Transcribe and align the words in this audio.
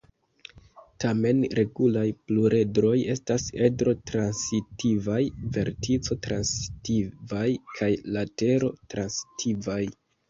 Tamen, 1.03 1.41
regulaj 1.57 2.05
pluredroj 2.31 2.93
estas 3.15 3.45
edro-transitivaj, 3.67 5.19
vertico-transitivaj 5.59 7.47
kaj 7.77 7.91
latero-transitivaj. 8.17 9.81